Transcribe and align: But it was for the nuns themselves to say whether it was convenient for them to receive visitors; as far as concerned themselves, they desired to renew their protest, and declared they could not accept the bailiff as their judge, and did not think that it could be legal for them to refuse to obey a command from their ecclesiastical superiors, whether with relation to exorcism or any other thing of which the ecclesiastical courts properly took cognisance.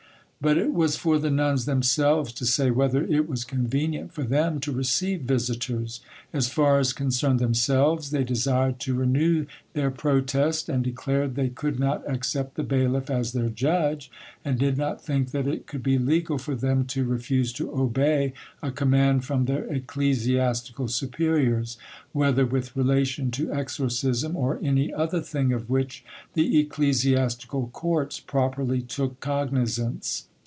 But 0.43 0.57
it 0.57 0.73
was 0.73 0.95
for 0.95 1.19
the 1.19 1.29
nuns 1.29 1.65
themselves 1.65 2.31
to 2.33 2.47
say 2.47 2.71
whether 2.71 3.03
it 3.05 3.29
was 3.29 3.43
convenient 3.43 4.11
for 4.11 4.23
them 4.23 4.59
to 4.61 4.71
receive 4.71 5.21
visitors; 5.21 6.01
as 6.33 6.49
far 6.49 6.79
as 6.79 6.93
concerned 6.93 7.37
themselves, 7.37 8.09
they 8.09 8.23
desired 8.23 8.79
to 8.79 8.95
renew 8.95 9.45
their 9.73 9.91
protest, 9.91 10.67
and 10.67 10.83
declared 10.83 11.35
they 11.35 11.49
could 11.49 11.79
not 11.79 12.01
accept 12.09 12.55
the 12.55 12.63
bailiff 12.63 13.11
as 13.11 13.33
their 13.33 13.49
judge, 13.49 14.09
and 14.43 14.57
did 14.57 14.79
not 14.79 14.99
think 15.05 15.29
that 15.29 15.45
it 15.45 15.67
could 15.67 15.83
be 15.83 15.99
legal 15.99 16.39
for 16.39 16.55
them 16.55 16.85
to 16.85 17.05
refuse 17.05 17.53
to 17.53 17.71
obey 17.71 18.33
a 18.63 18.71
command 18.71 19.23
from 19.23 19.45
their 19.45 19.65
ecclesiastical 19.65 20.87
superiors, 20.87 21.77
whether 22.13 22.47
with 22.47 22.75
relation 22.75 23.29
to 23.29 23.53
exorcism 23.53 24.35
or 24.35 24.57
any 24.63 24.91
other 24.91 25.21
thing 25.21 25.53
of 25.53 25.69
which 25.69 26.03
the 26.33 26.57
ecclesiastical 26.59 27.67
courts 27.73 28.19
properly 28.19 28.81
took 28.81 29.19
cognisance. 29.19 30.25